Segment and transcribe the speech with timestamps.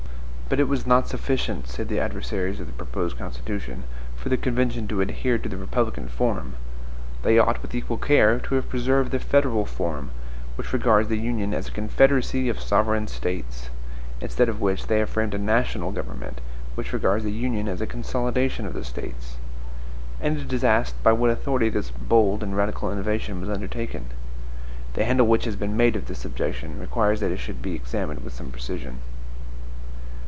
[0.51, 3.83] "But it was not sufficient," say the adversaries of the proposed Constitution,
[4.17, 6.55] "for the convention to adhere to the republican form.
[7.23, 10.11] They ought, with equal care, to have preserved the FEDERAL form,
[10.57, 13.69] which regards the Union as a CONFEDERACY of sovereign states;
[14.19, 16.41] instead of which, they have framed a NATIONAL government,
[16.75, 19.37] which regards the Union as a CONSOLIDATION of the States."
[20.19, 24.07] And it is asked by what authority this bold and radical innovation was undertaken?
[24.95, 28.25] The handle which has been made of this objection requires that it should be examined
[28.25, 28.97] with some precision.